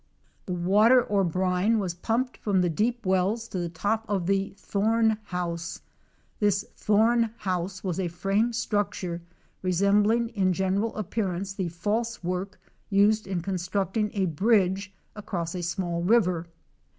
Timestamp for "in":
10.29-10.53, 13.27-13.41